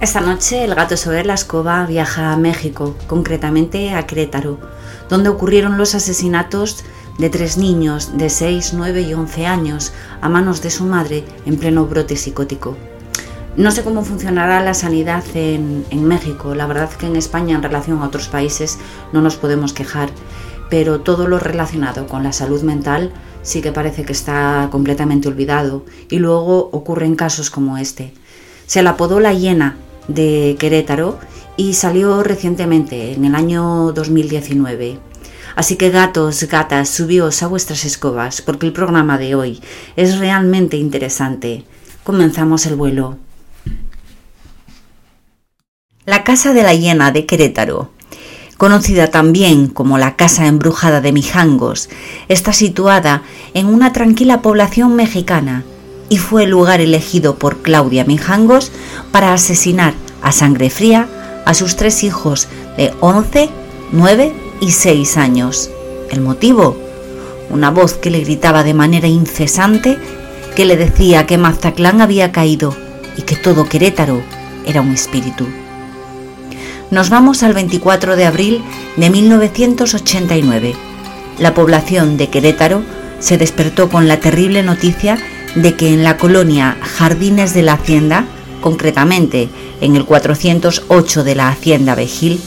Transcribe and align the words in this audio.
Esta 0.00 0.20
noche 0.20 0.62
el 0.62 0.76
gato 0.76 0.96
sobre 0.96 1.24
la 1.24 1.34
escoba 1.34 1.84
viaja 1.84 2.32
a 2.32 2.36
México, 2.36 2.94
concretamente 3.08 3.90
a 3.94 4.06
Querétaro, 4.06 4.60
donde 5.08 5.28
ocurrieron 5.28 5.76
los 5.76 5.96
asesinatos 5.96 6.84
de 7.18 7.30
tres 7.30 7.58
niños 7.58 8.16
de 8.16 8.30
6, 8.30 8.74
9 8.74 9.00
y 9.02 9.14
11 9.14 9.46
años 9.46 9.92
a 10.20 10.28
manos 10.28 10.62
de 10.62 10.70
su 10.70 10.84
madre 10.84 11.24
en 11.46 11.58
pleno 11.58 11.84
brote 11.84 12.14
psicótico. 12.14 12.76
No 13.56 13.72
sé 13.72 13.82
cómo 13.82 14.04
funcionará 14.04 14.62
la 14.62 14.72
sanidad 14.72 15.24
en, 15.34 15.84
México, 16.04 16.54
la 16.54 16.66
verdad 16.66 16.90
que 16.90 17.06
en 17.06 17.16
España 17.16 17.56
en 17.56 17.64
relación 17.64 17.98
a 17.98 18.06
otros 18.06 18.28
países 18.28 18.78
no 19.12 19.20
nos 19.20 19.34
podemos 19.34 19.72
quejar, 19.72 20.10
pero 20.70 21.00
todo 21.00 21.26
lo 21.26 21.40
relacionado 21.40 22.06
con 22.06 22.22
la 22.22 22.32
salud 22.32 22.62
mental 22.62 23.10
sí 23.42 23.62
que 23.62 23.72
parece 23.72 24.04
que 24.04 24.12
está 24.12 24.68
completamente 24.70 25.26
olvidado 25.26 25.84
y 26.08 26.20
luego 26.20 26.68
ocurren 26.70 27.16
casos 27.16 27.50
como 27.50 27.78
este. 27.78 28.14
Se 28.66 28.82
la 28.82 28.90
apodó 28.90 29.18
la 29.18 29.32
hiena 29.32 29.76
de 30.08 30.56
Querétaro 30.58 31.18
y 31.56 31.74
salió 31.74 32.22
recientemente, 32.22 33.12
en 33.12 33.24
el 33.24 33.34
año 33.34 33.92
2019. 33.92 34.98
Así 35.54 35.76
que 35.76 35.90
gatos, 35.90 36.44
gatas, 36.44 36.88
subíos 36.88 37.42
a 37.42 37.48
vuestras 37.48 37.84
escobas, 37.84 38.42
porque 38.42 38.66
el 38.66 38.72
programa 38.72 39.18
de 39.18 39.34
hoy 39.34 39.60
es 39.96 40.18
realmente 40.18 40.76
interesante. 40.76 41.64
Comenzamos 42.04 42.64
el 42.66 42.76
vuelo. 42.76 43.18
La 46.04 46.24
Casa 46.24 46.54
de 46.54 46.62
la 46.62 46.74
Hiena 46.74 47.10
de 47.10 47.26
Querétaro, 47.26 47.90
conocida 48.56 49.08
también 49.08 49.68
como 49.68 49.98
la 49.98 50.16
Casa 50.16 50.46
Embrujada 50.46 51.00
de 51.00 51.12
Mijangos, 51.12 51.90
está 52.28 52.52
situada 52.52 53.22
en 53.52 53.66
una 53.66 53.92
tranquila 53.92 54.40
población 54.42 54.94
mexicana 54.94 55.64
y 56.08 56.18
fue 56.18 56.44
el 56.44 56.50
lugar 56.50 56.80
elegido 56.80 57.36
por 57.36 57.58
Claudia 57.58 58.04
Mijangos 58.04 58.72
para 59.12 59.32
asesinar 59.32 59.94
a 60.22 60.32
sangre 60.32 60.70
fría 60.70 61.08
a 61.44 61.54
sus 61.54 61.76
tres 61.76 62.02
hijos 62.04 62.48
de 62.76 62.92
11, 63.00 63.50
9 63.92 64.32
y 64.60 64.70
6 64.70 65.16
años. 65.16 65.70
¿El 66.10 66.20
motivo? 66.20 66.76
Una 67.50 67.70
voz 67.70 67.94
que 67.94 68.10
le 68.10 68.20
gritaba 68.20 68.62
de 68.62 68.74
manera 68.74 69.08
incesante 69.08 69.98
que 70.54 70.64
le 70.64 70.76
decía 70.76 71.26
que 71.26 71.38
Mazatlán 71.38 72.00
había 72.00 72.32
caído 72.32 72.74
y 73.16 73.22
que 73.22 73.36
todo 73.36 73.68
Querétaro 73.68 74.20
era 74.66 74.80
un 74.80 74.92
espíritu. 74.92 75.46
Nos 76.90 77.10
vamos 77.10 77.42
al 77.42 77.52
24 77.52 78.16
de 78.16 78.24
abril 78.24 78.62
de 78.96 79.10
1989. 79.10 80.74
La 81.38 81.54
población 81.54 82.16
de 82.16 82.28
Querétaro 82.28 82.82
se 83.20 83.38
despertó 83.38 83.88
con 83.88 84.08
la 84.08 84.20
terrible 84.20 84.62
noticia 84.62 85.18
de 85.62 85.74
que 85.74 85.92
en 85.92 86.04
la 86.04 86.16
colonia 86.16 86.76
Jardines 86.80 87.52
de 87.52 87.62
la 87.62 87.74
Hacienda, 87.74 88.24
concretamente 88.60 89.48
en 89.80 89.96
el 89.96 90.04
408 90.04 91.24
de 91.24 91.34
la 91.34 91.48
Hacienda 91.48 91.94
Vejil, 91.94 92.40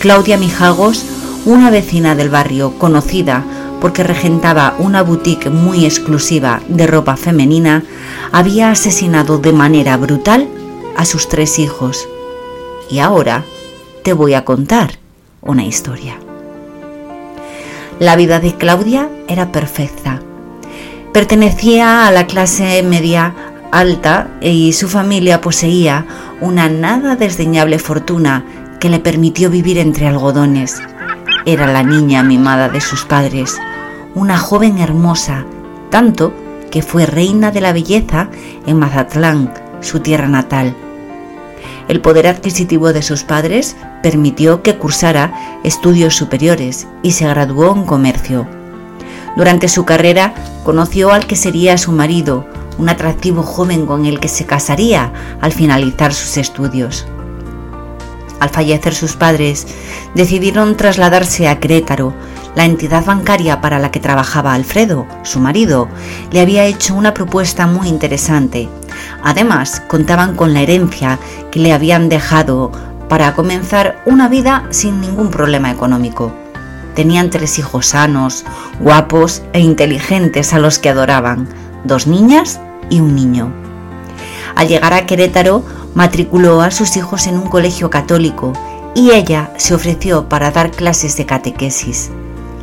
Claudia 0.00 0.36
Mijagos, 0.36 1.04
una 1.44 1.70
vecina 1.70 2.14
del 2.16 2.28
barrio 2.28 2.76
conocida 2.78 3.44
porque 3.80 4.02
regentaba 4.02 4.74
una 4.78 5.02
boutique 5.02 5.48
muy 5.48 5.84
exclusiva 5.84 6.60
de 6.68 6.86
ropa 6.86 7.16
femenina, 7.16 7.84
había 8.32 8.70
asesinado 8.70 9.38
de 9.38 9.52
manera 9.52 9.96
brutal 9.96 10.48
a 10.96 11.04
sus 11.04 11.28
tres 11.28 11.58
hijos. 11.58 12.08
Y 12.90 12.98
ahora 12.98 13.44
te 14.02 14.12
voy 14.12 14.34
a 14.34 14.44
contar 14.44 14.98
una 15.40 15.64
historia. 15.64 16.18
La 18.00 18.16
vida 18.16 18.40
de 18.40 18.54
Claudia 18.56 19.08
era 19.28 19.52
perfecta. 19.52 20.20
Pertenecía 21.16 22.06
a 22.06 22.12
la 22.12 22.26
clase 22.26 22.82
media 22.82 23.34
alta 23.72 24.28
y 24.42 24.74
su 24.74 24.86
familia 24.86 25.40
poseía 25.40 26.04
una 26.42 26.68
nada 26.68 27.16
desdeñable 27.16 27.78
fortuna 27.78 28.44
que 28.80 28.90
le 28.90 29.00
permitió 29.00 29.48
vivir 29.48 29.78
entre 29.78 30.08
algodones. 30.08 30.78
Era 31.46 31.68
la 31.68 31.82
niña 31.82 32.22
mimada 32.22 32.68
de 32.68 32.82
sus 32.82 33.06
padres, 33.06 33.56
una 34.14 34.36
joven 34.36 34.76
hermosa, 34.76 35.46
tanto 35.88 36.34
que 36.70 36.82
fue 36.82 37.06
reina 37.06 37.50
de 37.50 37.62
la 37.62 37.72
belleza 37.72 38.28
en 38.66 38.78
Mazatlán, 38.78 39.54
su 39.80 40.00
tierra 40.00 40.28
natal. 40.28 40.76
El 41.88 42.02
poder 42.02 42.26
adquisitivo 42.26 42.92
de 42.92 43.00
sus 43.00 43.22
padres 43.22 43.74
permitió 44.02 44.62
que 44.62 44.76
cursara 44.76 45.32
estudios 45.64 46.14
superiores 46.14 46.86
y 47.02 47.12
se 47.12 47.26
graduó 47.26 47.74
en 47.74 47.86
comercio. 47.86 48.55
Durante 49.36 49.68
su 49.68 49.84
carrera 49.84 50.34
conoció 50.64 51.12
al 51.12 51.26
que 51.26 51.36
sería 51.36 51.76
su 51.76 51.92
marido, 51.92 52.46
un 52.78 52.88
atractivo 52.88 53.42
joven 53.42 53.86
con 53.86 54.06
el 54.06 54.18
que 54.18 54.28
se 54.28 54.46
casaría 54.46 55.12
al 55.40 55.52
finalizar 55.52 56.14
sus 56.14 56.38
estudios. 56.38 57.06
Al 58.40 58.50
fallecer 58.50 58.94
sus 58.94 59.14
padres, 59.14 59.66
decidieron 60.14 60.76
trasladarse 60.76 61.48
a 61.48 61.58
Querétaro. 61.58 62.14
La 62.54 62.64
entidad 62.64 63.04
bancaria 63.04 63.60
para 63.60 63.78
la 63.78 63.90
que 63.90 64.00
trabajaba 64.00 64.54
Alfredo, 64.54 65.06
su 65.22 65.40
marido, 65.40 65.88
le 66.32 66.40
había 66.40 66.64
hecho 66.64 66.94
una 66.94 67.12
propuesta 67.12 67.66
muy 67.66 67.88
interesante. 67.88 68.68
Además, 69.22 69.82
contaban 69.86 70.34
con 70.34 70.54
la 70.54 70.62
herencia 70.62 71.18
que 71.50 71.60
le 71.60 71.72
habían 71.72 72.08
dejado 72.08 72.72
para 73.08 73.34
comenzar 73.34 74.02
una 74.06 74.28
vida 74.28 74.66
sin 74.70 75.00
ningún 75.00 75.30
problema 75.30 75.70
económico. 75.70 76.45
Tenían 76.96 77.28
tres 77.28 77.58
hijos 77.58 77.88
sanos, 77.88 78.44
guapos 78.80 79.42
e 79.52 79.60
inteligentes 79.60 80.54
a 80.54 80.58
los 80.58 80.78
que 80.78 80.88
adoraban, 80.88 81.46
dos 81.84 82.06
niñas 82.06 82.58
y 82.88 83.00
un 83.00 83.14
niño. 83.14 83.52
Al 84.54 84.66
llegar 84.66 84.94
a 84.94 85.04
Querétaro, 85.04 85.62
matriculó 85.94 86.62
a 86.62 86.70
sus 86.70 86.96
hijos 86.96 87.26
en 87.26 87.36
un 87.36 87.48
colegio 87.48 87.90
católico 87.90 88.54
y 88.94 89.10
ella 89.10 89.50
se 89.58 89.74
ofreció 89.74 90.30
para 90.30 90.50
dar 90.50 90.70
clases 90.70 91.18
de 91.18 91.26
catequesis. 91.26 92.10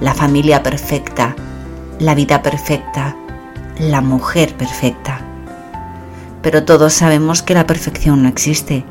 La 0.02 0.16
familia 0.16 0.64
perfecta, 0.64 1.36
la 2.00 2.16
vida 2.16 2.42
perfecta, 2.42 3.16
la 3.78 4.02
mujer 4.02 4.58
perfecta. 4.58 5.22
Pero 6.42 6.64
todos 6.64 6.92
sabemos 6.94 7.44
que 7.44 7.54
la 7.54 7.68
perfección 7.68 8.24
no 8.24 8.30
existe, 8.30 8.84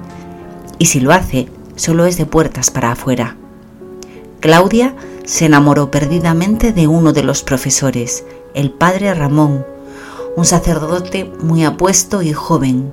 y 0.78 0.86
si 0.86 1.00
lo 1.00 1.12
hace, 1.12 1.48
solo 1.74 2.06
es 2.06 2.16
de 2.16 2.26
puertas 2.26 2.70
para 2.70 2.92
afuera. 2.92 3.36
Claudia 4.38 4.94
se 5.25 5.47
enamoró 5.47 5.91
perdidamente 5.91 6.72
de 6.72 6.87
uno 6.87 7.12
de 7.12 7.22
los 7.22 7.43
profesores, 7.43 8.25
el 8.55 8.71
padre 8.71 9.15
Ramón, 9.15 9.65
un 10.37 10.44
sacerdote 10.44 11.31
muy 11.41 11.65
apuesto 11.65 12.22
y 12.22 12.33
joven. 12.33 12.93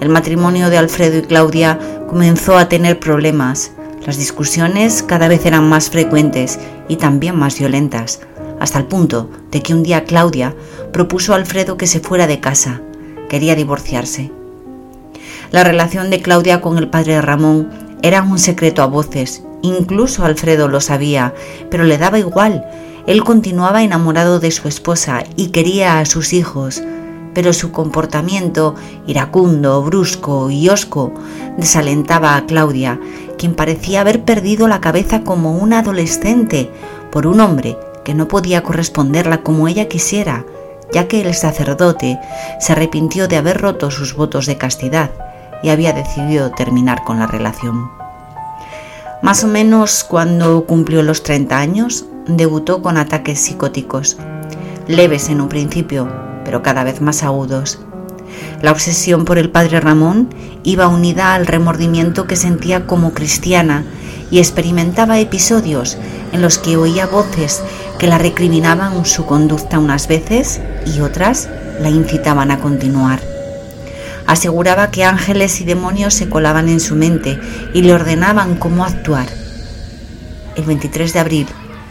El 0.00 0.08
matrimonio 0.08 0.70
de 0.70 0.78
Alfredo 0.78 1.18
y 1.18 1.22
Claudia 1.22 1.78
comenzó 2.08 2.56
a 2.56 2.68
tener 2.68 2.98
problemas. 2.98 3.72
Las 4.04 4.16
discusiones 4.16 5.02
cada 5.02 5.28
vez 5.28 5.44
eran 5.46 5.68
más 5.68 5.90
frecuentes 5.90 6.58
y 6.88 6.96
también 6.96 7.36
más 7.36 7.58
violentas, 7.58 8.20
hasta 8.60 8.78
el 8.78 8.86
punto 8.86 9.30
de 9.50 9.62
que 9.62 9.74
un 9.74 9.82
día 9.82 10.04
Claudia 10.04 10.54
propuso 10.92 11.32
a 11.32 11.36
Alfredo 11.36 11.76
que 11.76 11.86
se 11.86 12.00
fuera 12.00 12.26
de 12.26 12.40
casa. 12.40 12.80
Quería 13.28 13.54
divorciarse. 13.54 14.32
La 15.50 15.64
relación 15.64 16.10
de 16.10 16.20
Claudia 16.20 16.60
con 16.60 16.78
el 16.78 16.88
padre 16.88 17.20
Ramón 17.20 17.70
era 18.02 18.22
un 18.22 18.38
secreto 18.38 18.82
a 18.82 18.86
voces 18.86 19.42
Incluso 19.62 20.24
Alfredo 20.24 20.68
lo 20.68 20.80
sabía, 20.80 21.34
pero 21.70 21.84
le 21.84 21.98
daba 21.98 22.18
igual. 22.18 22.64
Él 23.06 23.24
continuaba 23.24 23.82
enamorado 23.82 24.38
de 24.40 24.50
su 24.50 24.68
esposa 24.68 25.24
y 25.36 25.48
quería 25.48 25.98
a 25.98 26.04
sus 26.04 26.32
hijos, 26.32 26.82
pero 27.34 27.52
su 27.52 27.72
comportamiento 27.72 28.74
iracundo, 29.06 29.82
brusco 29.82 30.50
y 30.50 30.68
hosco 30.68 31.12
desalentaba 31.56 32.36
a 32.36 32.46
Claudia, 32.46 33.00
quien 33.38 33.54
parecía 33.54 34.02
haber 34.02 34.24
perdido 34.24 34.68
la 34.68 34.80
cabeza 34.80 35.22
como 35.22 35.56
una 35.56 35.80
adolescente 35.80 36.70
por 37.10 37.26
un 37.26 37.40
hombre 37.40 37.76
que 38.04 38.14
no 38.14 38.28
podía 38.28 38.62
corresponderla 38.62 39.42
como 39.42 39.68
ella 39.68 39.88
quisiera, 39.88 40.44
ya 40.92 41.08
que 41.08 41.20
el 41.20 41.34
sacerdote 41.34 42.18
se 42.60 42.72
arrepintió 42.72 43.28
de 43.28 43.36
haber 43.36 43.60
roto 43.60 43.90
sus 43.90 44.14
votos 44.14 44.46
de 44.46 44.56
castidad 44.56 45.10
y 45.62 45.70
había 45.70 45.92
decidido 45.92 46.50
terminar 46.50 47.04
con 47.04 47.18
la 47.18 47.26
relación. 47.26 48.07
Más 49.20 49.42
o 49.42 49.48
menos 49.48 50.04
cuando 50.04 50.64
cumplió 50.64 51.02
los 51.02 51.24
30 51.24 51.58
años, 51.58 52.04
debutó 52.28 52.82
con 52.82 52.96
ataques 52.96 53.40
psicóticos, 53.40 54.16
leves 54.86 55.28
en 55.28 55.40
un 55.40 55.48
principio, 55.48 56.08
pero 56.44 56.62
cada 56.62 56.84
vez 56.84 57.00
más 57.00 57.24
agudos. 57.24 57.80
La 58.62 58.70
obsesión 58.70 59.24
por 59.24 59.38
el 59.38 59.50
padre 59.50 59.80
Ramón 59.80 60.28
iba 60.62 60.86
unida 60.86 61.34
al 61.34 61.46
remordimiento 61.46 62.28
que 62.28 62.36
sentía 62.36 62.86
como 62.86 63.12
cristiana 63.12 63.84
y 64.30 64.38
experimentaba 64.38 65.18
episodios 65.18 65.98
en 66.32 66.40
los 66.40 66.58
que 66.58 66.76
oía 66.76 67.06
voces 67.06 67.60
que 67.98 68.06
la 68.06 68.18
recriminaban 68.18 69.04
su 69.04 69.26
conducta 69.26 69.80
unas 69.80 70.06
veces 70.06 70.60
y 70.86 71.00
otras 71.00 71.48
la 71.80 71.90
incitaban 71.90 72.52
a 72.52 72.60
continuar. 72.60 73.37
Aseguraba 74.28 74.90
que 74.90 75.04
ángeles 75.04 75.62
y 75.62 75.64
demonios 75.64 76.12
se 76.12 76.28
colaban 76.28 76.68
en 76.68 76.80
su 76.80 76.94
mente 76.94 77.40
y 77.72 77.80
le 77.80 77.94
ordenaban 77.94 78.56
cómo 78.56 78.84
actuar. 78.84 79.26
El 80.54 80.64
23 80.64 81.14
de 81.14 81.18
abril 81.18 81.46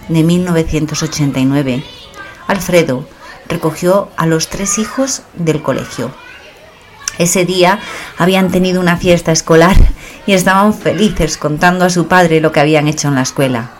de 0.07 0.21
1989, 0.21 1.83
Alfredo 2.45 3.09
recogió 3.47 4.11
a 4.17 4.27
los 4.27 4.49
tres 4.49 4.77
hijos 4.77 5.23
del 5.33 5.63
colegio. 5.63 6.13
Ese 7.17 7.43
día 7.43 7.79
habían 8.19 8.51
tenido 8.51 8.81
una 8.81 8.97
fiesta 8.97 9.31
escolar 9.31 9.75
y 10.27 10.33
estaban 10.33 10.75
felices 10.75 11.37
contando 11.37 11.85
a 11.85 11.89
su 11.89 12.07
padre 12.07 12.39
lo 12.39 12.51
que 12.51 12.59
habían 12.59 12.87
hecho 12.87 13.07
en 13.07 13.15
la 13.15 13.23
escuela. 13.23 13.71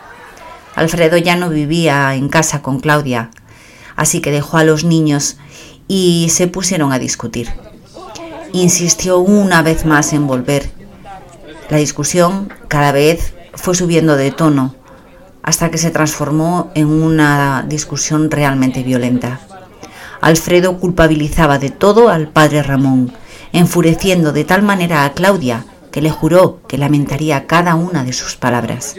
Alfredo 0.74 1.16
ya 1.16 1.36
no 1.36 1.48
vivía 1.48 2.12
en 2.16 2.28
casa 2.28 2.60
con 2.60 2.80
Claudia, 2.80 3.30
así 3.94 4.20
que 4.20 4.32
dejó 4.32 4.56
a 4.56 4.64
los 4.64 4.82
niños 4.82 5.36
y 5.86 6.26
se 6.30 6.48
pusieron 6.48 6.92
a 6.92 6.98
discutir. 6.98 7.67
Insistió 8.52 9.18
una 9.18 9.62
vez 9.62 9.84
más 9.84 10.12
en 10.12 10.26
volver. 10.26 10.70
La 11.68 11.78
discusión 11.78 12.52
cada 12.68 12.92
vez 12.92 13.34
fue 13.54 13.74
subiendo 13.74 14.16
de 14.16 14.30
tono 14.30 14.74
hasta 15.42 15.70
que 15.70 15.78
se 15.78 15.90
transformó 15.90 16.70
en 16.74 16.88
una 16.88 17.64
discusión 17.66 18.30
realmente 18.30 18.82
violenta. 18.82 19.40
Alfredo 20.20 20.78
culpabilizaba 20.78 21.58
de 21.58 21.70
todo 21.70 22.08
al 22.08 22.28
padre 22.28 22.62
Ramón, 22.62 23.12
enfureciendo 23.52 24.32
de 24.32 24.44
tal 24.44 24.62
manera 24.62 25.04
a 25.04 25.12
Claudia 25.12 25.64
que 25.90 26.02
le 26.02 26.10
juró 26.10 26.60
que 26.68 26.78
lamentaría 26.78 27.46
cada 27.46 27.74
una 27.74 28.04
de 28.04 28.12
sus 28.12 28.36
palabras. 28.36 28.94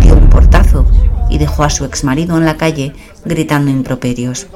Dio 0.00 0.14
un 0.14 0.28
portazo 0.28 0.86
y 1.30 1.38
dejó 1.38 1.64
a 1.64 1.70
su 1.70 1.84
exmarido 1.84 2.36
en 2.36 2.44
la 2.44 2.56
calle 2.56 2.94
gritando 3.24 3.70
improperios. 3.70 4.46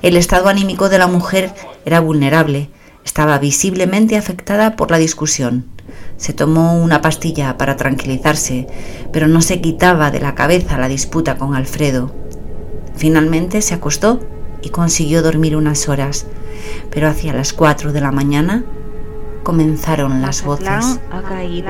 El 0.00 0.16
estado 0.16 0.48
anímico 0.48 0.88
de 0.88 0.98
la 0.98 1.08
mujer 1.08 1.52
era 1.84 2.00
vulnerable, 2.00 2.70
estaba 3.08 3.38
visiblemente 3.38 4.18
afectada 4.18 4.76
por 4.76 4.90
la 4.90 4.98
discusión. 4.98 5.64
Se 6.18 6.34
tomó 6.34 6.76
una 6.76 7.00
pastilla 7.00 7.56
para 7.56 7.74
tranquilizarse, 7.74 8.66
pero 9.14 9.28
no 9.28 9.40
se 9.40 9.62
quitaba 9.62 10.10
de 10.10 10.20
la 10.20 10.34
cabeza 10.34 10.76
la 10.76 10.88
disputa 10.88 11.38
con 11.38 11.54
Alfredo. 11.54 12.14
Finalmente 12.96 13.62
se 13.62 13.72
acostó 13.72 14.20
y 14.60 14.68
consiguió 14.68 15.22
dormir 15.22 15.56
unas 15.56 15.88
horas, 15.88 16.26
pero 16.90 17.08
hacia 17.08 17.32
las 17.32 17.54
cuatro 17.54 17.94
de 17.94 18.02
la 18.02 18.12
mañana 18.12 18.66
comenzaron 19.42 20.20
las 20.20 20.44
voces. 20.44 21.00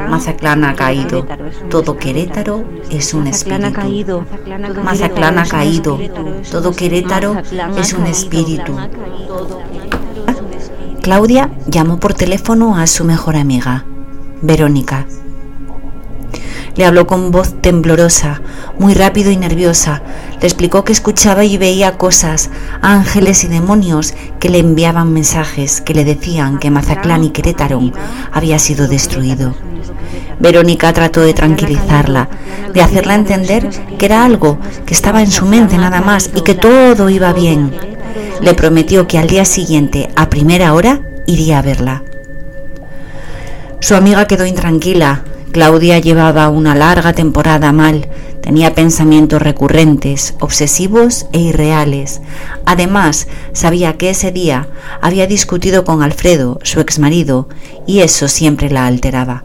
Mazaclán 0.09 0.65
ha 0.65 0.75
caído. 0.75 1.25
Todo 1.71 1.97
Querétaro 1.97 2.65
es 2.91 3.15
un 3.15 3.29
espíritu. 3.29 4.25
Mazaclán 4.83 5.39
ha 5.39 5.47
caído. 5.47 6.01
Todo 6.51 6.73
Querétaro 6.73 7.37
es 7.77 7.93
un 7.93 8.07
espíritu. 8.07 8.77
Claudia 11.09 11.49
llamó 11.67 11.99
por 11.99 12.13
teléfono 12.13 12.77
a 12.77 12.87
su 12.87 13.03
mejor 13.03 13.37
amiga, 13.37 13.87
Verónica. 14.43 15.07
Le 16.77 16.85
habló 16.85 17.07
con 17.07 17.31
voz 17.31 17.63
temblorosa, 17.63 18.43
muy 18.79 18.93
rápido 18.93 19.31
y 19.31 19.39
nerviosa. 19.39 20.03
Le 20.39 20.47
explicó 20.47 20.85
que 20.85 20.93
escuchaba 20.93 21.47
y 21.47 21.57
veía 21.57 21.97
cosas, 21.97 22.51
ángeles 22.83 23.43
y 23.45 23.49
demonios 23.49 24.13
que 24.39 24.51
le 24.51 24.59
enviaban 24.59 25.15
mensajes 25.15 25.81
que 25.81 25.95
le 25.95 26.05
decían 26.05 26.59
que 26.59 26.71
Mazaclán 26.71 27.25
y 27.25 27.31
Querétaro 27.31 27.81
había 28.31 28.59
sido 28.59 28.87
destruido. 28.87 29.55
Verónica 30.41 30.93
trató 30.93 31.23
de 31.23 31.33
tranquilizarla, 31.33 32.29
de 32.75 32.83
hacerla 32.83 33.15
entender 33.15 33.71
que 33.97 34.05
era 34.05 34.27
algo 34.27 34.59
que 34.85 34.93
estaba 34.93 35.23
en 35.23 35.31
su 35.31 35.47
mente 35.47 35.79
nada 35.79 36.03
más 36.03 36.29
y 36.35 36.43
que 36.43 36.55
todo 36.55 37.09
iba 37.09 37.33
bien. 37.33 37.98
Le 38.41 38.55
prometió 38.55 39.07
que 39.07 39.19
al 39.19 39.27
día 39.27 39.45
siguiente, 39.45 40.11
a 40.17 40.31
primera 40.31 40.73
hora, 40.75 41.01
iría 41.27 41.59
a 41.59 41.63
verla. 41.63 42.03
Su 43.81 43.95
amiga 43.95 44.27
quedó 44.27 44.47
intranquila, 44.47 45.25
Claudia 45.53 45.99
llevaba 45.99 46.49
una 46.49 46.75
larga 46.75 47.13
temporada 47.15 47.73
mal, 47.73 48.09
tenía 48.41 48.75
pensamientos 48.75 49.43
recurrentes, 49.43 50.35
obsesivos 50.41 51.27
e 51.33 51.41
irreales. 51.41 52.21
Además, 52.65 53.27
sabía 53.53 53.97
que 53.97 54.11
ese 54.11 54.31
día 54.31 54.69
había 55.01 55.27
discutido 55.27 55.85
con 55.85 56.03
Alfredo, 56.03 56.61
su 56.63 56.81
exmarido, 56.81 57.49
y 57.87 58.01
eso 58.01 58.29
siempre 58.29 58.71
la 58.71 58.87
alteraba. 58.87 59.45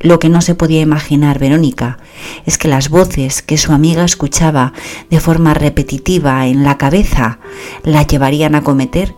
Lo 0.00 0.18
que 0.18 0.28
no 0.28 0.40
se 0.40 0.54
podía 0.54 0.80
imaginar 0.80 1.38
Verónica 1.38 1.98
es 2.46 2.56
que 2.56 2.68
las 2.68 2.88
voces 2.88 3.42
que 3.42 3.58
su 3.58 3.72
amiga 3.72 4.04
escuchaba 4.04 4.72
de 5.10 5.20
forma 5.20 5.54
repetitiva 5.54 6.46
en 6.46 6.62
la 6.62 6.78
cabeza 6.78 7.38
la 7.82 8.02
llevarían 8.02 8.54
a 8.54 8.62
cometer 8.62 9.14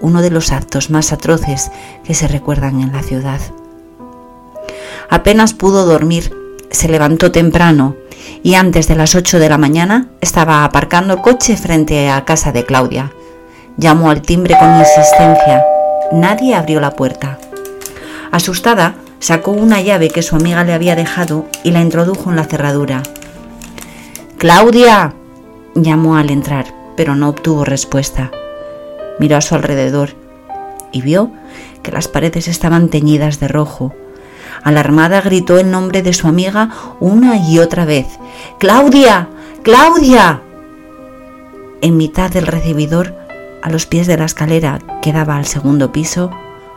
uno 0.00 0.22
de 0.22 0.30
los 0.30 0.52
actos 0.52 0.90
más 0.90 1.12
atroces 1.12 1.70
que 2.04 2.14
se 2.14 2.28
recuerdan 2.28 2.80
en 2.80 2.92
la 2.92 3.02
ciudad. 3.02 3.40
Apenas 5.10 5.54
pudo 5.54 5.86
dormir, 5.86 6.32
se 6.70 6.88
levantó 6.88 7.32
temprano 7.32 7.96
y 8.42 8.54
antes 8.54 8.86
de 8.88 8.96
las 8.96 9.14
8 9.14 9.38
de 9.38 9.48
la 9.48 9.58
mañana 9.58 10.08
estaba 10.20 10.64
aparcando 10.64 11.14
el 11.14 11.20
coche 11.22 11.56
frente 11.56 12.10
a 12.10 12.24
casa 12.24 12.52
de 12.52 12.64
Claudia. 12.64 13.12
Llamó 13.78 14.10
al 14.10 14.22
timbre 14.22 14.56
con 14.58 14.78
insistencia. 14.78 15.64
Nadie 16.12 16.54
abrió 16.54 16.80
la 16.80 16.90
puerta. 16.90 17.38
Asustada, 18.30 18.96
sacó 19.20 19.50
una 19.52 19.80
llave 19.80 20.10
que 20.10 20.22
su 20.22 20.36
amiga 20.36 20.64
le 20.64 20.72
había 20.72 20.96
dejado 20.96 21.46
y 21.64 21.70
la 21.72 21.80
introdujo 21.80 22.30
en 22.30 22.36
la 22.36 22.44
cerradura. 22.44 23.02
Claudia, 24.38 25.14
llamó 25.74 26.16
al 26.16 26.30
entrar, 26.30 26.66
pero 26.96 27.16
no 27.16 27.28
obtuvo 27.28 27.64
respuesta. 27.64 28.30
Miró 29.18 29.36
a 29.36 29.40
su 29.40 29.54
alrededor 29.54 30.10
y 30.92 31.02
vio 31.02 31.30
que 31.82 31.92
las 31.92 32.08
paredes 32.08 32.48
estaban 32.48 32.88
teñidas 32.88 33.40
de 33.40 33.48
rojo 33.48 33.94
Alarmada 34.62 35.20
gritó 35.20 35.58
el 35.58 35.70
nombre 35.70 36.02
de 36.02 36.12
su 36.12 36.28
amiga 36.28 36.70
una 37.00 37.36
y 37.36 37.58
otra 37.58 37.84
vez. 37.84 38.06
¡Claudia! 38.58 39.28
¡Claudia! 39.62 40.42
En 41.80 41.96
mitad 41.96 42.30
del 42.30 42.46
recibidor, 42.46 43.14
a 43.62 43.70
los 43.70 43.86
pies 43.86 44.06
de 44.06 44.16
la 44.16 44.24
escalera 44.24 44.78
que 45.00 45.12
daba 45.12 45.36
al 45.36 45.46
segundo 45.46 45.92
piso, 45.92 46.30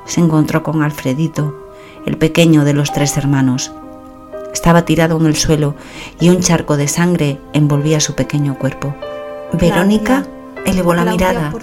se 0.06 0.22
encontró 0.22 0.64
con 0.64 0.84
Alfredito, 0.84 1.61
el 2.06 2.18
pequeño 2.18 2.64
de 2.64 2.74
los 2.74 2.92
tres 2.92 3.18
hermanos. 3.18 3.72
Estaba 4.54 4.84
tirado 4.86 5.18
en 5.18 5.26
el 5.26 5.36
suelo 5.36 5.76
y 6.20 6.30
un 6.30 6.42
charco 6.42 6.78
de 6.78 6.88
sangre 6.88 7.40
envolvía 7.54 8.00
su 8.00 8.16
pequeño 8.16 8.58
cuerpo. 8.58 8.96
Verónica 9.54 10.26
elevó 10.66 10.94
la 10.94 11.06
mirada 11.06 11.54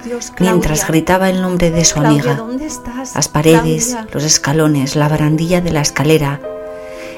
mientras 0.41 0.87
gritaba 0.87 1.31
el 1.31 1.43
nombre 1.43 1.71
de 1.71 1.85
su 1.85 2.01
amiga. 2.01 2.43
Las 3.15 3.29
paredes, 3.29 3.97
los 4.13 4.25
escalones, 4.25 4.97
la 4.97 5.09
barandilla 5.09 5.61
de 5.61 5.71
la 5.71 5.81
escalera 5.81 6.41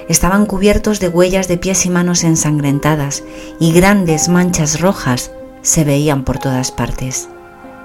estaban 0.08 0.46
cubiertos 0.46 0.98
de 0.98 1.08
huellas 1.08 1.46
de 1.46 1.56
pies 1.56 1.86
y 1.86 1.90
manos 1.90 2.24
ensangrentadas 2.24 3.22
y 3.60 3.72
grandes 3.72 4.28
manchas 4.28 4.80
rojas 4.80 5.30
se 5.62 5.84
veían 5.84 6.24
por 6.24 6.38
todas 6.38 6.72
partes. 6.72 7.28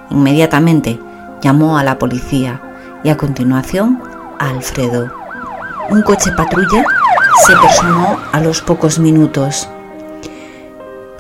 Inmediatamente 0.10 1.00
llamó 1.42 1.78
a 1.78 1.84
la 1.84 2.00
policía 2.00 2.62
y 3.04 3.10
a 3.10 3.18
continuación 3.18 4.02
a 4.40 4.50
Alfredo. 4.50 5.25
Un 5.90 6.02
coche 6.02 6.32
patrulla 6.36 6.84
se 7.46 7.54
personó 7.58 8.18
a 8.32 8.40
los 8.42 8.62
pocos 8.62 8.98
minutos. 8.98 9.70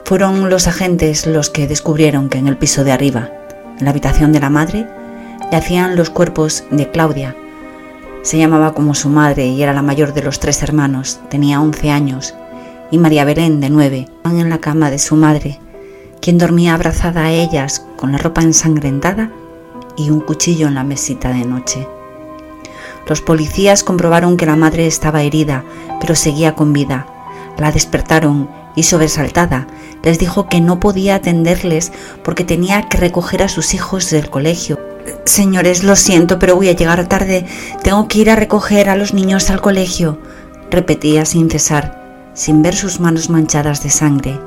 Fueron 0.06 0.50
los 0.50 0.68
agentes 0.68 1.28
los 1.28 1.50
que 1.50 1.68
descubrieron 1.68 2.30
que 2.30 2.40
en 2.40 2.48
el 2.48 2.58
piso 2.58 2.84
de 2.84 2.92
arriba, 2.92 3.30
en 3.78 3.86
la 3.86 3.92
habitación 3.92 4.32
de 4.32 4.40
la 4.40 4.50
madre, 4.50 4.88
yacían 5.52 5.96
los 5.96 6.10
cuerpos 6.10 6.64
de 6.72 6.90
Claudia. 6.90 7.36
Se 8.24 8.40
llamaba 8.40 8.74
como 8.74 8.96
su 8.96 9.10
madre 9.10 9.46
y 9.46 9.62
era 9.62 9.74
la 9.74 9.84
mayor 9.84 10.14
de 10.14 10.24
los 10.24 10.40
tres 10.40 10.64
hermanos, 10.64 11.20
tenía 11.30 11.62
11 11.62 11.92
años, 11.92 12.34
y 12.90 12.98
María 12.98 13.24
Belén, 13.24 13.60
de 13.60 13.70
9, 13.70 14.08
en 14.26 14.50
la 14.50 14.58
cama 14.58 14.90
de 14.90 15.00
su 15.00 15.16
madre, 15.16 15.60
quien 16.22 16.40
dormía 16.40 16.74
abrazada 16.74 17.26
a 17.26 17.32
ellas 17.32 17.86
con 17.98 18.12
la 18.12 18.18
ropa 18.18 18.42
ensangrentada 18.42 19.30
y 19.96 20.10
un 20.10 20.22
cuchillo 20.22 20.68
en 20.68 20.76
la 20.76 20.84
mesita 20.84 21.30
de 21.30 21.46
noche. 21.46 21.88
Los 23.08 23.22
policías 23.22 23.84
comprobaron 23.84 24.38
que 24.38 24.46
la 24.46 24.56
madre 24.56 24.88
estaba 24.88 25.24
herida, 25.24 25.64
pero 26.02 26.16
seguía 26.16 26.56
con 26.56 26.74
vida. 26.74 27.08
La 27.58 27.72
despertaron 27.72 28.50
y 28.76 28.84
sobresaltada 28.84 29.68
les 30.04 30.20
dijo 30.20 30.48
que 30.48 30.62
no 30.62 30.80
podía 30.80 31.16
atenderles 31.16 31.92
porque 32.24 32.44
tenía 32.44 32.90
que 32.90 32.98
recoger 32.98 33.44
a 33.44 33.50
sus 33.50 33.74
hijos 33.74 34.10
del 34.10 34.30
colegio. 34.30 34.80
Señores, 35.26 35.84
lo 35.84 35.96
siento, 35.96 36.40
pero 36.40 36.56
voy 36.56 36.70
a 36.70 36.76
llegar 36.76 37.08
tarde. 37.08 37.46
Tengo 37.84 38.08
que 38.08 38.20
ir 38.20 38.30
a 38.30 38.36
recoger 38.36 38.90
a 38.90 38.96
los 38.96 39.14
niños 39.14 39.50
al 39.50 39.62
colegio, 39.62 40.20
repetía 40.70 41.26
sin 41.26 41.50
cesar, 41.50 42.32
sin 42.34 42.62
ver 42.62 42.76
sus 42.76 43.00
manos 43.00 43.30
manchadas 43.30 43.82
de 43.84 43.90
sangre, 43.90 44.40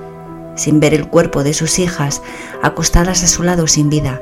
sin 0.54 0.78
ver 0.80 0.94
el 0.94 1.08
cuerpo 1.08 1.42
de 1.42 1.54
sus 1.54 1.78
hijas 1.78 2.22
acostadas 2.62 3.22
a 3.24 3.28
su 3.28 3.42
lado 3.42 3.66
sin 3.66 3.88
vida, 3.88 4.20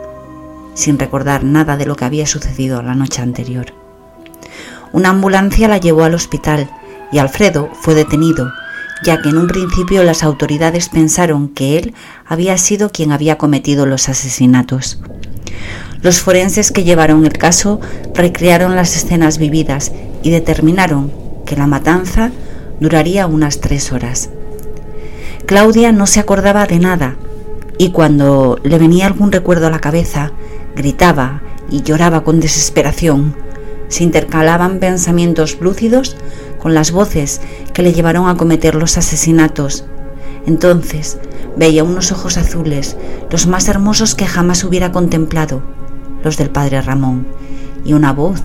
sin 0.74 0.98
recordar 0.98 1.44
nada 1.44 1.76
de 1.76 1.86
lo 1.86 1.96
que 1.96 2.04
había 2.04 2.26
sucedido 2.26 2.82
la 2.82 2.94
noche 2.94 3.22
anterior. 3.22 3.85
Una 4.96 5.10
ambulancia 5.10 5.68
la 5.68 5.76
llevó 5.76 6.04
al 6.04 6.14
hospital 6.14 6.70
y 7.12 7.18
Alfredo 7.18 7.68
fue 7.82 7.94
detenido 7.94 8.50
ya 9.04 9.20
que 9.20 9.28
en 9.28 9.36
un 9.36 9.46
principio 9.46 10.02
las 10.02 10.22
autoridades 10.22 10.88
pensaron 10.88 11.50
que 11.50 11.76
él 11.76 11.94
había 12.24 12.56
sido 12.56 12.88
quien 12.88 13.12
había 13.12 13.36
cometido 13.36 13.84
los 13.84 14.08
asesinatos. 14.08 14.98
Los 16.00 16.22
forenses 16.22 16.72
que 16.72 16.82
llevaron 16.82 17.26
el 17.26 17.34
caso 17.34 17.78
recrearon 18.14 18.74
las 18.74 18.96
escenas 18.96 19.36
vividas 19.36 19.92
y 20.22 20.30
determinaron 20.30 21.12
que 21.44 21.56
la 21.56 21.66
matanza 21.66 22.30
duraría 22.80 23.26
unas 23.26 23.60
tres 23.60 23.92
horas. 23.92 24.30
Claudia 25.44 25.92
no 25.92 26.06
se 26.06 26.20
acordaba 26.20 26.64
de 26.64 26.78
nada 26.78 27.16
y 27.76 27.90
cuando 27.90 28.58
le 28.64 28.78
venía 28.78 29.04
algún 29.04 29.30
recuerdo 29.30 29.66
a 29.66 29.70
la 29.70 29.78
cabeza, 29.78 30.32
gritaba 30.74 31.42
y 31.68 31.82
lloraba 31.82 32.24
con 32.24 32.40
desesperación. 32.40 33.45
Se 33.88 34.04
intercalaban 34.04 34.78
pensamientos 34.78 35.58
lúcidos 35.60 36.16
con 36.58 36.74
las 36.74 36.90
voces 36.90 37.40
que 37.72 37.82
le 37.82 37.92
llevaron 37.92 38.28
a 38.28 38.36
cometer 38.36 38.74
los 38.74 38.98
asesinatos. 38.98 39.84
Entonces 40.46 41.18
veía 41.56 41.84
unos 41.84 42.12
ojos 42.12 42.36
azules, 42.36 42.96
los 43.30 43.46
más 43.46 43.68
hermosos 43.68 44.14
que 44.14 44.26
jamás 44.26 44.64
hubiera 44.64 44.92
contemplado, 44.92 45.62
los 46.22 46.36
del 46.36 46.50
padre 46.50 46.80
Ramón, 46.82 47.26
y 47.84 47.92
una 47.92 48.12
voz 48.12 48.42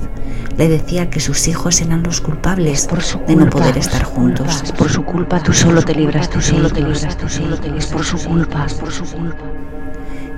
le 0.58 0.68
decía 0.68 1.10
que 1.10 1.20
sus 1.20 1.48
hijos 1.48 1.82
eran 1.82 2.04
los 2.04 2.22
culpables 2.22 2.88
de 3.28 3.36
no 3.36 3.50
poder 3.50 3.78
estar 3.78 4.04
juntos. 4.04 4.74
por 4.78 4.90
su 4.90 5.04
culpa 5.04 5.42
tú 5.42 5.54
solo 5.54 5.82
te 5.82 5.96
libras, 5.96 6.30
tú 6.30 6.42
solo 6.42 6.70
te 6.70 6.82
libras, 6.82 7.18
tú 7.18 7.28
solo 7.28 7.58
te 7.58 7.68
libras, 7.68 7.88
por 7.88 8.04
su 8.04 8.18
culpa, 8.18 8.68
por 8.80 8.92
su 8.92 9.04
culpa. 9.06 9.44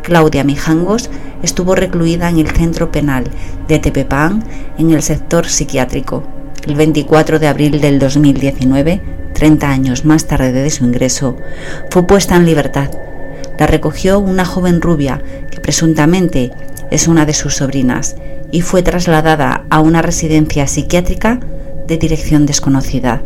Claudia 0.03 0.43
Mijangos 0.43 1.09
estuvo 1.41 1.75
recluida 1.75 2.29
en 2.29 2.37
el 2.37 2.49
centro 2.49 2.91
penal 2.91 3.23
de 3.67 3.79
Tepepán 3.79 4.43
en 4.77 4.91
el 4.91 5.01
sector 5.01 5.47
psiquiátrico. 5.47 6.23
El 6.67 6.75
24 6.75 7.39
de 7.39 7.47
abril 7.47 7.81
del 7.81 7.99
2019, 7.99 9.01
30 9.33 9.69
años 9.69 10.05
más 10.05 10.27
tarde 10.27 10.51
de 10.51 10.69
su 10.69 10.85
ingreso, 10.85 11.37
fue 11.89 12.05
puesta 12.05 12.35
en 12.35 12.45
libertad. 12.45 12.89
La 13.57 13.65
recogió 13.65 14.19
una 14.19 14.45
joven 14.45 14.81
rubia 14.81 15.21
que 15.49 15.59
presuntamente 15.59 16.51
es 16.91 17.07
una 17.07 17.25
de 17.25 17.33
sus 17.33 17.55
sobrinas 17.55 18.15
y 18.51 18.61
fue 18.61 18.83
trasladada 18.83 19.65
a 19.69 19.79
una 19.79 20.01
residencia 20.01 20.67
psiquiátrica 20.67 21.39
de 21.87 21.97
dirección 21.97 22.45
desconocida. 22.45 23.21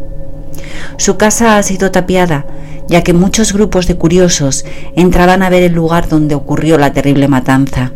Su 0.98 1.17
casa 1.17 1.57
ha 1.57 1.63
sido 1.63 1.91
tapiada, 1.91 2.46
ya 2.88 3.03
que 3.03 3.13
muchos 3.13 3.53
grupos 3.53 3.88
de 3.88 3.96
curiosos 3.96 4.65
entraban 4.96 5.44
a 5.44 5.50
ver 5.50 5.63
el 5.63 5.74
lugar 5.74 6.08
donde 6.08 6.36
ocurrió 6.36 6.77
la 6.77 6.94
terrible 6.94 7.27
matanza. 7.27 7.94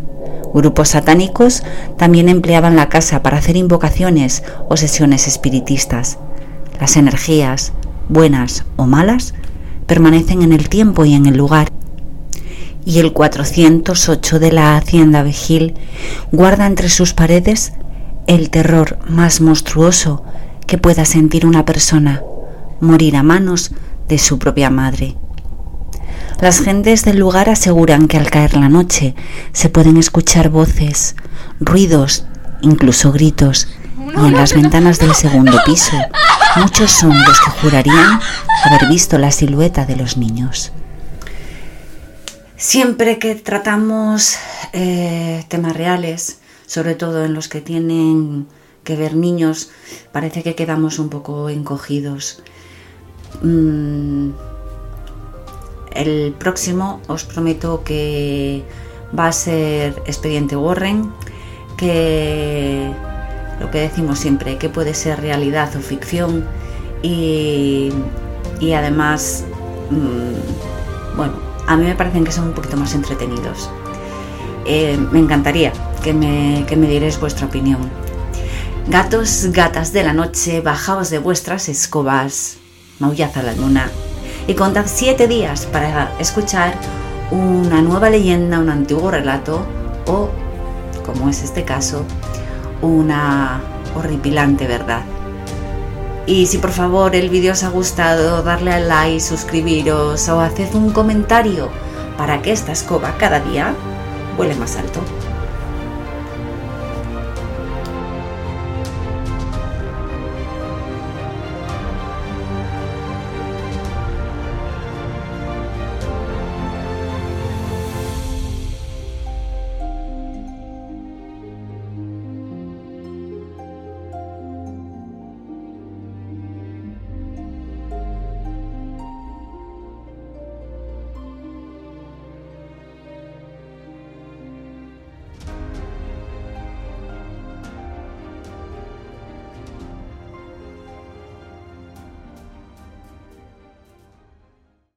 Grupos 0.53 0.89
satánicos 0.89 1.63
también 1.97 2.27
empleaban 2.29 2.75
la 2.75 2.89
casa 2.89 3.23
para 3.23 3.37
hacer 3.37 3.55
invocaciones 3.55 4.43
o 4.69 4.77
sesiones 4.77 5.27
espiritistas. 5.27 6.17
Las 6.79 6.97
energías, 6.97 7.73
buenas 8.09 8.65
o 8.75 8.85
malas, 8.85 9.33
permanecen 9.87 10.41
en 10.41 10.51
el 10.51 10.67
tiempo 10.69 11.05
y 11.05 11.13
en 11.13 11.25
el 11.25 11.37
lugar 11.37 11.69
y 12.85 12.99
el 12.99 13.13
408 13.13 14.39
de 14.39 14.51
la 14.51 14.75
Hacienda 14.75 15.23
Vigil 15.23 15.75
guarda 16.31 16.65
entre 16.65 16.89
sus 16.89 17.13
paredes 17.13 17.73
el 18.27 18.49
terror 18.49 18.97
más 19.07 19.41
monstruoso 19.41 20.23
que 20.67 20.77
pueda 20.77 21.05
sentir 21.05 21.45
una 21.45 21.65
persona, 21.65 22.23
morir 22.79 23.15
a 23.15 23.23
manos 23.23 23.71
de 24.11 24.17
su 24.17 24.37
propia 24.37 24.69
madre. 24.69 25.15
Las 26.41 26.59
gentes 26.59 27.05
del 27.05 27.17
lugar 27.17 27.49
aseguran 27.49 28.09
que 28.09 28.17
al 28.17 28.29
caer 28.29 28.55
la 28.55 28.67
noche 28.67 29.15
se 29.53 29.69
pueden 29.69 29.95
escuchar 29.95 30.49
voces, 30.49 31.15
ruidos, 31.61 32.25
incluso 32.61 33.13
gritos, 33.13 33.69
y 33.97 34.19
en 34.19 34.33
las 34.33 34.53
ventanas 34.53 34.99
del 34.99 35.15
segundo 35.15 35.57
piso 35.65 35.95
muchos 36.57 36.91
son 36.91 37.17
los 37.17 37.39
que 37.39 37.51
jurarían 37.61 38.19
haber 38.65 38.89
visto 38.89 39.17
la 39.17 39.31
silueta 39.31 39.85
de 39.85 39.95
los 39.95 40.17
niños. 40.17 40.73
Siempre 42.57 43.17
que 43.17 43.35
tratamos 43.35 44.35
eh, 44.73 45.45
temas 45.47 45.73
reales, 45.73 46.39
sobre 46.67 46.95
todo 46.95 47.23
en 47.23 47.33
los 47.33 47.47
que 47.47 47.61
tienen 47.61 48.47
que 48.83 48.97
ver 48.97 49.15
niños, 49.15 49.69
parece 50.11 50.43
que 50.43 50.53
quedamos 50.53 50.99
un 50.99 51.09
poco 51.09 51.49
encogidos. 51.49 52.43
Mm, 53.41 54.29
el 55.93 56.33
próximo 56.37 57.01
os 57.07 57.23
prometo 57.23 57.83
que 57.83 58.63
va 59.17 59.27
a 59.27 59.31
ser 59.31 60.01
Expediente 60.05 60.55
Warren, 60.55 61.11
que 61.77 62.91
lo 63.59 63.69
que 63.71 63.79
decimos 63.79 64.19
siempre, 64.19 64.57
que 64.57 64.69
puede 64.69 64.93
ser 64.93 65.21
realidad 65.21 65.75
o 65.75 65.79
ficción 65.79 66.45
y, 67.03 67.91
además, 68.75 69.43
mm, 69.89 71.17
bueno, 71.17 71.33
a 71.67 71.75
mí 71.77 71.85
me 71.85 71.95
parecen 71.95 72.23
que 72.23 72.31
son 72.31 72.49
un 72.49 72.53
poquito 72.53 72.77
más 72.77 72.93
entretenidos. 72.93 73.69
Eh, 74.65 74.97
me 75.11 75.19
encantaría 75.19 75.73
que 76.03 76.13
me, 76.13 76.65
que 76.67 76.75
me 76.75 76.87
dierais 76.87 77.19
vuestra 77.19 77.47
opinión. 77.47 77.79
Gatos, 78.87 79.47
gatas 79.51 79.93
de 79.93 80.03
la 80.03 80.13
noche, 80.13 80.61
bajaos 80.61 81.09
de 81.09 81.19
vuestras 81.19 81.69
escobas, 81.69 82.57
maullad 83.01 83.35
a 83.37 83.43
la 83.43 83.53
luna 83.53 83.91
y 84.47 84.53
contad 84.53 84.85
siete 84.85 85.27
días 85.27 85.65
para 85.65 86.13
escuchar 86.19 86.75
una 87.31 87.81
nueva 87.81 88.09
leyenda, 88.09 88.59
un 88.59 88.69
antiguo 88.69 89.11
relato 89.11 89.65
o, 90.05 90.29
como 91.05 91.29
es 91.29 91.43
este 91.43 91.63
caso, 91.63 92.05
una 92.81 93.61
horripilante 93.95 94.67
verdad. 94.67 95.01
Y 96.27 96.45
si 96.45 96.59
por 96.59 96.71
favor 96.71 97.15
el 97.15 97.29
vídeo 97.29 97.53
os 97.53 97.63
ha 97.63 97.69
gustado, 97.69 98.43
darle 98.43 98.71
al 98.71 98.87
like, 98.87 99.19
suscribiros 99.19 100.29
o 100.29 100.39
haced 100.39 100.73
un 100.75 100.91
comentario 100.91 101.69
para 102.17 102.41
que 102.41 102.51
esta 102.51 102.71
escoba 102.71 103.15
cada 103.17 103.39
día 103.39 103.73
vuele 104.37 104.55
más 104.55 104.75
alto. 104.75 105.01